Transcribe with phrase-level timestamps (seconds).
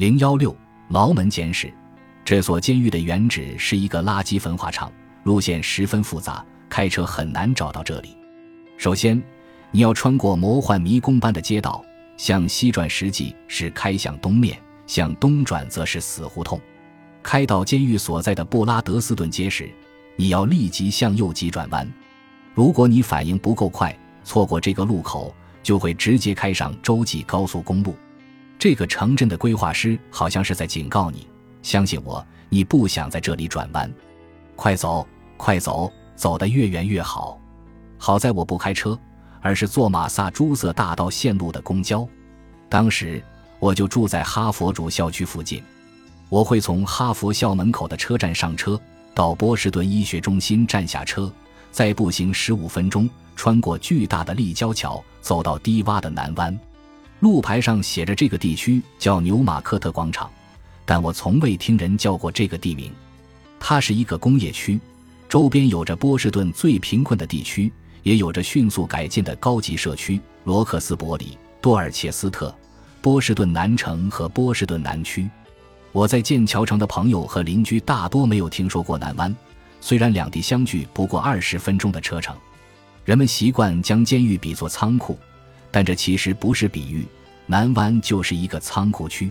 [0.00, 0.56] 零幺六
[0.88, 1.70] 牢门监视，
[2.24, 4.90] 这所监狱的原址是一个垃圾焚化厂，
[5.24, 8.16] 路线十分复杂，开车很难找到这里。
[8.78, 9.22] 首先，
[9.70, 11.84] 你要穿过魔幻迷宫般的街道，
[12.16, 16.58] 向西转实际是开向东面，向东转则是死胡同。
[17.22, 19.70] 开到监狱所在的布拉德斯顿街时，
[20.16, 21.86] 你要立即向右急转弯。
[22.54, 23.94] 如果你反应不够快，
[24.24, 27.94] 错过这个路口，就会直接开上洲际高速公路。
[28.60, 31.26] 这个城镇的规划师好像是在警告你：
[31.62, 33.90] 相信我，你不想在这里转弯。
[34.54, 37.40] 快走，快走，走得越远越好。
[37.96, 38.98] 好在我不开车，
[39.40, 42.06] 而是坐马萨诸塞大道线路的公交。
[42.68, 43.24] 当时
[43.58, 45.62] 我就住在哈佛主校区附近。
[46.28, 48.78] 我会从哈佛校门口的车站上车，
[49.14, 51.32] 到波士顿医学中心站下车，
[51.70, 56.60] 再步行十五分钟，穿过巨大的立交桥，走到低洼的南湾。
[57.20, 60.30] 路牌上写着这个地区叫纽马克特广场，
[60.86, 62.90] 但我从未听人叫过这个地名。
[63.58, 64.80] 它是一个工业区，
[65.28, 67.70] 周边有着波士顿最贫困的地区，
[68.02, 72.54] 也有着迅速改建的高级社区——罗克斯伯里、多尔切斯特、
[73.02, 75.28] 波士顿南城和波士顿南区。
[75.92, 79.36] 我在剑桥城的朋友和邻居大多没有听说过南湾，
[79.82, 82.34] 虽然两地相距不过二十分钟的车程。
[83.04, 85.18] 人们习惯将监狱比作仓库。
[85.70, 87.06] 但这其实不是比喻，
[87.46, 89.30] 南湾就是一个仓库区，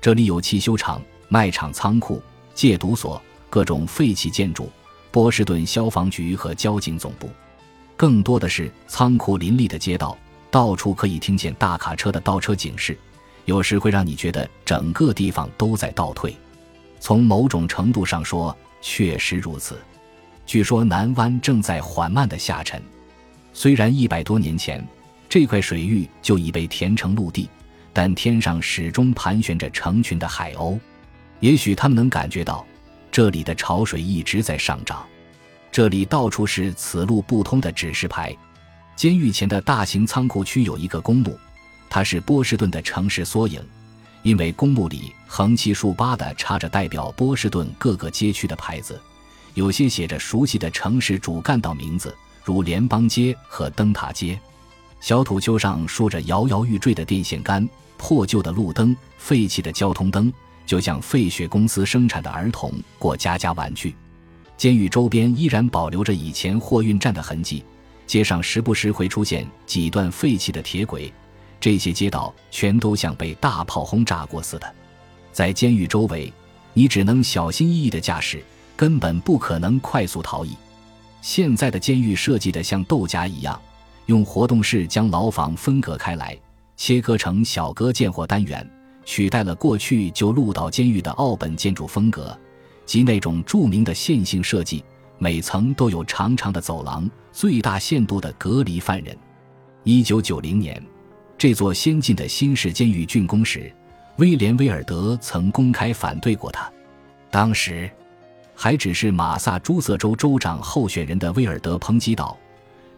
[0.00, 2.22] 这里有汽修厂、卖场、仓库、
[2.54, 4.70] 戒毒所、各种废弃建筑、
[5.10, 7.28] 波士顿消防局和交警总部。
[7.96, 10.16] 更多的是仓库林立的街道，
[10.50, 12.96] 到处可以听见大卡车的倒车警示，
[13.44, 16.34] 有时会让你觉得整个地方都在倒退。
[17.00, 19.78] 从某种程度上说，确实如此。
[20.46, 22.82] 据说南湾正在缓慢的下沉，
[23.52, 24.86] 虽然一百多年前。
[25.28, 27.48] 这块水域就已被填成陆地，
[27.92, 30.78] 但天上始终盘旋着成群的海鸥。
[31.40, 32.64] 也许他们能感觉到，
[33.10, 35.04] 这里的潮水一直在上涨。
[35.70, 38.34] 这里到处是此路不通的指示牌。
[38.94, 41.38] 监狱前的大型仓库区有一个公墓，
[41.90, 43.60] 它是波士顿的城市缩影，
[44.22, 48.98] 因为公墓里横七竖八地插着代表波士顿各个街区的牌子，
[49.52, 54.40] 有些写着熟悉的城市主干道名字，如联邦街和灯塔街。
[55.06, 57.64] 小土丘上竖着摇摇欲坠的电线杆、
[57.96, 60.32] 破旧的路灯、废弃的交通灯，
[60.66, 63.94] 就像废血公司生产的儿童过家家玩具。
[64.56, 67.64] 监狱周边依然保留着以前货运站的痕迹，
[68.04, 71.12] 街上时不时会出现几段废弃的铁轨，
[71.60, 74.74] 这些街道全都像被大炮轰炸过似的。
[75.30, 76.32] 在监狱周围，
[76.72, 78.42] 你只能小心翼翼地驾驶，
[78.74, 80.56] 根本不可能快速逃逸。
[81.22, 83.56] 现在的监狱设计得像豆荚一样。
[84.06, 86.36] 用活动室将牢房分隔开来，
[86.76, 88.68] 切割成小隔间或单元，
[89.04, 92.36] 取代了过去旧鹿岛监狱的奥本建筑风格，
[92.84, 94.84] 及那种著名的线性设计，
[95.18, 99.16] 每层都有长长的走廊，最大限度地隔离犯人。
[99.82, 100.80] 一九九零年，
[101.36, 103.72] 这座先进的新式监狱竣工时，
[104.18, 106.70] 威廉·威尔德曾公开反对过它。
[107.28, 107.90] 当时，
[108.54, 112.36] 还只是马萨诸塞州州长候选人的威尔德抨击道。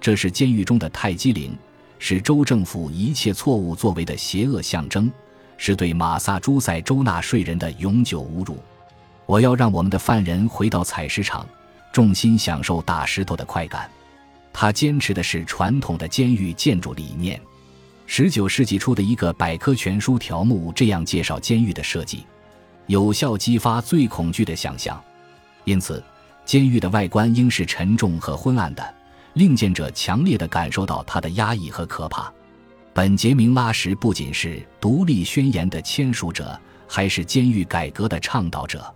[0.00, 1.56] 这是监狱中的泰姬陵，
[1.98, 5.10] 是州政府一切错误作为的邪恶象征，
[5.56, 8.58] 是对马萨诸塞州纳税人的永久侮辱。
[9.26, 11.46] 我要让我们的犯人回到采石场，
[11.92, 13.90] 重心享受打石头的快感。
[14.52, 17.40] 他坚持的是传统的监狱建筑理念。
[18.06, 22.24] 十九世纪初的一个百科全书条目这样介绍监狱的设计：
[22.86, 24.98] 有效激发最恐惧的想象。
[25.64, 26.02] 因此，
[26.46, 28.94] 监狱的外观应是沉重和昏暗的。
[29.38, 32.30] 令见者强烈地感受到他的压抑和可怕。
[32.92, 38.92] 本杰明·拉什不仅是独立宣言的签署者，还是监狱改革的倡导者。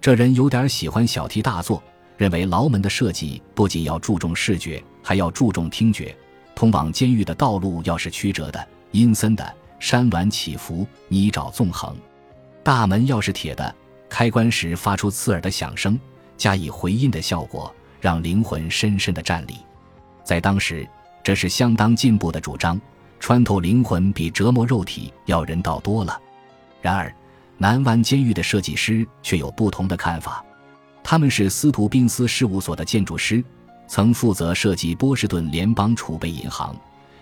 [0.00, 1.82] 这人有点喜欢小题大做，
[2.16, 6.16] 认为牢门的设计不仅要注重视觉，还要注重听觉。
[6.54, 11.94] 通往监狱的道路要是曲折的、阴森的、山峦起伏、泥沼纵横；
[12.62, 13.74] 大门要是铁的，
[14.08, 16.00] 开关时发出刺耳的响声，
[16.38, 17.70] 加以回音的效果。
[18.00, 19.54] 让灵魂深深的站立，
[20.24, 20.88] 在当时，
[21.22, 22.80] 这是相当进步的主张。
[23.20, 26.20] 穿透灵魂比折磨肉体要人道多了。
[26.82, 27.14] 然而，
[27.56, 30.44] 南湾监狱的设计师却有不同的看法。
[31.02, 33.42] 他们是斯图宾斯事务所的建筑师，
[33.86, 36.76] 曾负责设计波士顿联邦储备银行、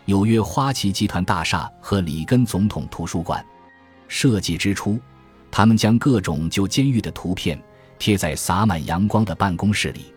[0.05, 3.45] 纽约花旗集团大厦和里根总统图书馆。
[4.09, 4.99] 设计之初，
[5.53, 7.57] 他们将各种旧监狱的图片
[7.97, 10.13] 贴在洒满阳光的办公室里。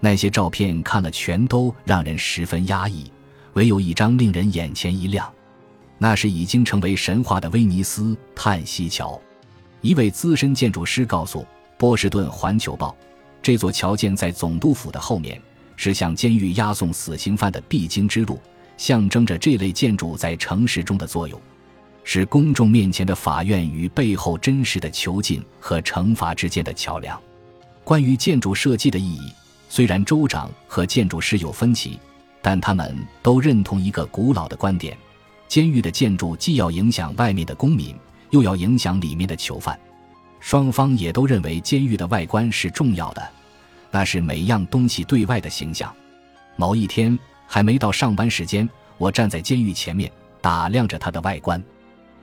[0.00, 3.10] 那些照片看了全都让人十分压抑，
[3.52, 5.30] 唯有一张令人眼前一亮，
[5.98, 9.20] 那是已经成为神话的威尼斯叹息桥。
[9.82, 11.46] 一位资深建筑师告诉
[11.78, 12.96] 波士顿环球报，
[13.42, 15.40] 这座桥建在总督府的后面，
[15.76, 18.38] 是向监狱押送死刑犯的必经之路，
[18.76, 21.40] 象征着这类建筑在城市中的作用，
[22.04, 27.20] 是公众面前的法院与背后真实的囚禁和惩罚之间的桥梁。
[27.84, 29.32] 关于建筑设计的意义，
[29.70, 31.98] 虽然州长和建筑师有分歧，
[32.42, 34.94] 但他们都认同一个古老的观点：
[35.48, 37.96] 监狱的建筑既要影响外面的公民。
[38.30, 39.76] 又要影响里面的囚犯，
[40.38, 43.28] 双方也都认为监狱的外观是重要的，
[43.90, 45.92] 那是每样东西对外的形象。
[46.54, 47.18] 某一天
[47.48, 50.08] 还没到上班时间，我站在监狱前面
[50.40, 51.60] 打量着它的外观。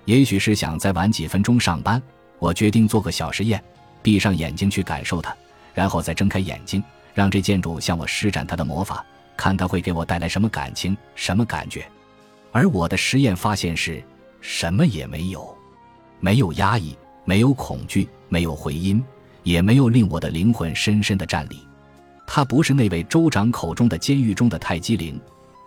[0.05, 2.01] 也许是想再晚几分钟上班，
[2.39, 3.61] 我决定做个小实验，
[4.01, 5.35] 闭上眼睛去感受它，
[5.73, 6.81] 然后再睁开眼睛，
[7.17, 9.03] 让这建筑向我施展它的魔法，
[9.35, 11.83] 看它会给我带来什么感情、什么感觉。
[12.51, 14.03] 而我的实验发现是
[14.39, 15.57] 什么也没有。
[16.19, 19.03] 没有压抑，没有恐惧，没有回音，
[19.41, 21.57] 也没有令我的灵魂深深的站立。
[22.27, 25.19] 他不是那位州长口中的监狱中的泰姬陵，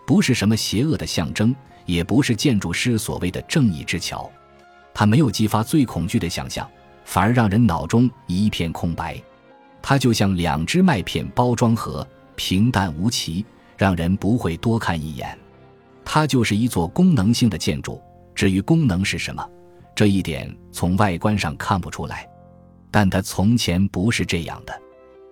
[0.07, 1.53] 不是什么邪恶的象征，
[1.85, 4.31] 也不是建筑师所谓的正义之桥。
[4.95, 6.71] 他没有激发最恐惧的想象，
[7.05, 9.21] 反而让人脑中一片空白。
[9.83, 12.07] 它就像两只麦片包装盒，
[12.37, 13.45] 平淡无奇，
[13.77, 15.37] 让人不会多看一眼。
[16.05, 18.01] 它就是一座功能性的建筑。
[18.35, 19.47] 至于功能是什么？
[19.95, 22.27] 这一点从外观上看不出来，
[22.91, 24.81] 但它从前不是这样的。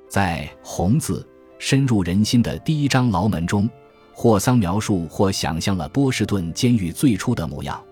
[0.08, 1.26] 在红字
[1.58, 3.68] 深入人心的第一章牢门中，
[4.12, 7.82] 霍桑描述或想象了波士顿监狱最初的模样。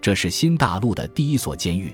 [0.00, 1.92] 这是新大陆的第一所监狱。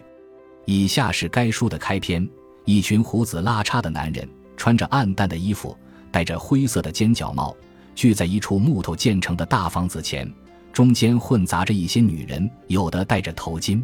[0.64, 2.26] 以下是该书的开篇：
[2.64, 5.76] 一群胡子拉碴的男人，穿着暗淡的衣服，
[6.10, 7.56] 戴着灰色的尖角帽，
[7.94, 10.32] 聚在一处木头建成的大房子前，
[10.72, 13.82] 中间混杂着一些女人，有的戴着头巾。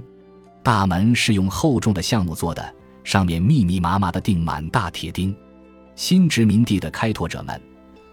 [0.62, 5.34] 大门是用厚重的橡木做的，上面密密麻麻地钉满大铁钉。
[5.96, 7.60] 新殖民地的开拓者们，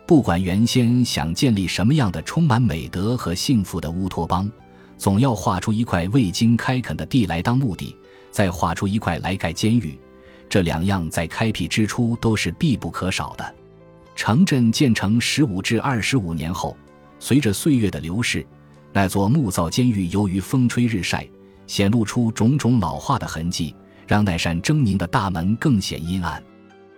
[0.08, 4.50] 不管原先想建立什么样的充满美德和幸福的乌托邦，
[4.98, 7.96] 总要划出一块未经开垦的地来当墓地，
[8.32, 9.98] 再划出一块来盖监狱。
[10.50, 13.56] 这两样在开辟之初都是必不可少的。
[14.16, 16.76] 城镇建成十五至二十五年后，
[17.20, 18.46] 随着岁月的流逝，
[18.94, 21.28] 那座木造监狱由于风吹日晒。
[21.68, 23.76] 显露出种种老化的痕迹，
[24.06, 26.40] 让那扇狰狞的大门更显阴暗。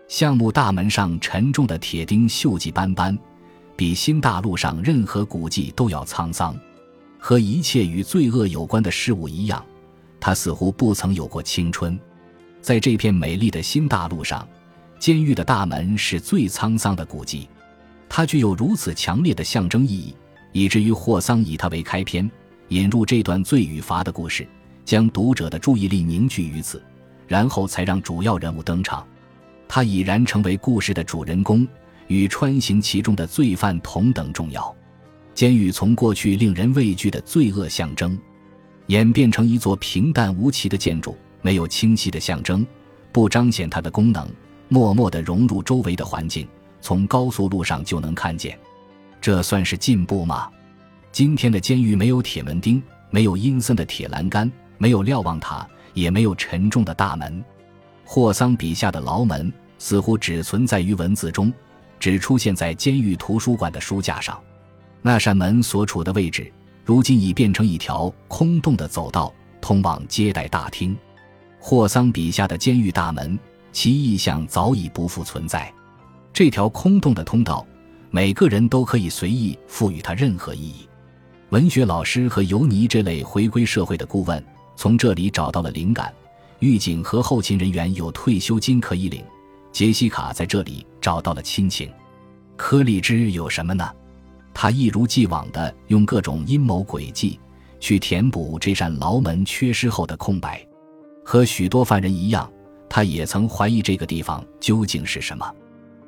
[0.09, 3.17] 橡木大门上沉重的铁钉锈迹斑斑，
[3.77, 6.53] 比新大陆上任何古迹都要沧桑。
[7.17, 9.65] 和一切与罪恶有关的事物一样，
[10.19, 11.97] 它似乎不曾有过青春。
[12.67, 14.45] 在这片美丽的新大陆上，
[14.99, 17.47] 监狱的大门是最沧桑的古迹。
[18.09, 20.13] 它具有如此强烈的象征意义，
[20.51, 22.29] 以至于霍桑以它为开篇，
[22.67, 24.45] 引入这段罪与罚的故事。
[24.83, 26.83] 将读者的注意力凝聚于此，
[27.25, 29.07] 然后才让主要人物登场。
[29.69, 31.65] 他已然成为故事的主人公，
[32.07, 34.75] 与穿行其中的罪犯同等重要。
[35.33, 38.19] 监狱从过去令人畏惧的罪恶象征，
[38.87, 42.65] 演变成一座平淡无奇的建筑，没有清晰的象征，
[43.11, 44.27] 不彰显它的功能，
[44.69, 46.47] 默默地融入周围的环境，
[46.81, 48.57] 从高速路上就能看见。
[49.21, 50.49] 这算是进步吗？
[51.11, 54.51] 今天的监狱没有铁门钉，没有阴森的铁栏杆。
[54.79, 57.43] 没有瞭望塔，也没有沉重的大门。
[58.05, 61.51] 霍桑笔下的牢门似乎只存在于文字中，
[61.99, 64.39] 只出现在监狱图书馆的书架上。
[65.01, 66.53] 那扇门所处的位置，
[66.85, 70.95] 如今已变成一条空洞的走道，通往接待大厅。
[71.59, 73.37] 霍桑笔下的监狱大门，
[73.71, 75.73] 其意象早已不复存在。
[76.31, 77.65] 这条空洞的通道，
[78.09, 80.87] 每个人都可以随意赋予它任何意义。
[81.49, 84.43] 文学老师和尤尼这类回归社会的顾问。
[84.75, 86.13] 从这里找到了灵感，
[86.59, 89.23] 狱警和后勤人员有退休金可以领。
[89.71, 91.91] 杰西卡在这里找到了亲情。
[92.55, 93.89] 柯立芝有什么呢？
[94.53, 97.39] 他一如既往地用各种阴谋诡计
[97.79, 100.63] 去填补这扇牢门缺失后的空白。
[101.29, 102.49] 和许多犯人一样，
[102.87, 105.45] 他也曾怀疑这个地方究竟是什么。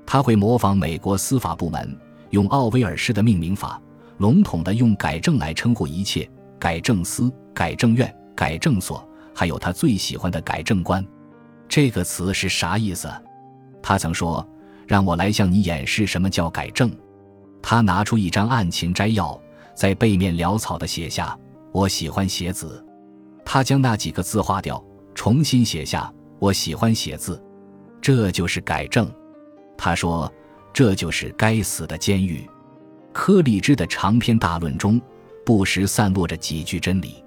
[0.05, 1.93] 他会模仿美国司法部门，
[2.29, 3.81] 用奥威尔式的命名法，
[4.19, 6.25] 笼统地用改正来称呼一切：
[6.57, 8.15] 改正司、改正院。
[8.33, 11.05] 改正所，还有他最喜欢的改正官，
[11.67, 13.11] 这个词是啥意思？
[13.83, 14.47] 他曾说
[14.87, 16.89] ：“让我来向你演示什么叫改正。”
[17.61, 19.37] 他拿出一张案情摘要，
[19.75, 21.37] 在背面潦草地写下
[21.73, 22.81] ：“我喜欢写字。”
[23.43, 24.81] 他将那几个字划掉，
[25.19, 26.09] 重新写下
[26.39, 27.43] ：“我喜欢写字。”
[28.01, 29.05] 这就是改正。
[29.77, 30.31] 他说
[30.71, 32.49] ：“这就是该死的监狱。”
[33.11, 34.97] 柯立芝的长篇大论中，
[35.45, 37.21] 不时散落着几句真理。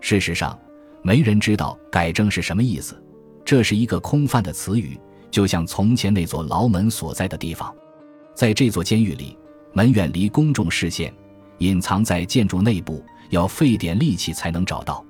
[0.00, 0.58] 事实上，
[1.02, 2.98] 没人知道“改正”是什么意思。
[3.44, 4.98] 这是一个空泛的词语，
[5.30, 7.70] 就像从前那座牢门所在的地方。
[8.34, 9.36] 在这座监狱里，
[9.74, 11.12] 门远离公众视线，
[11.58, 15.04] 隐藏在建筑内部，要费点力气才能找到。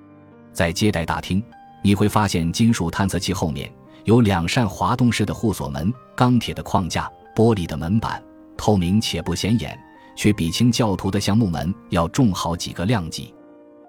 [0.52, 1.40] 在接待大厅，
[1.86, 3.72] 你会发现金属探测器后面
[4.06, 8.20] 有两扇滑动式的护锁门，钢铁的框架，玻璃的门板，
[8.56, 9.78] 透明且不显眼，
[10.16, 13.32] 却比清教徒的橡木门要重好几个量级。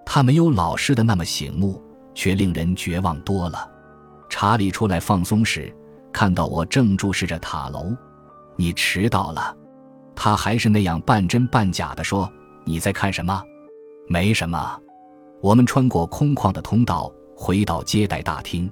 [0.06, 1.82] 它没有老式的那么醒目，
[2.14, 3.68] 却令人绝望多了。
[4.28, 5.74] 查理出来放松时，
[6.12, 7.96] 看到我正注视着塔楼。
[8.54, 9.56] 你迟到了。
[10.14, 12.30] 他还是那样半真半假的说
[12.62, 13.42] ：“你在看什么？
[14.06, 14.78] 没什么。”
[15.42, 18.68] 我们穿过空旷的通道，回到接待大厅。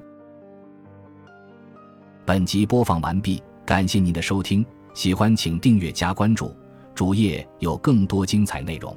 [2.24, 6.52] 本集播放完毕，感谢您的收听，喜欢请订阅加关注，
[6.92, 8.94] 主页有更多精彩内容。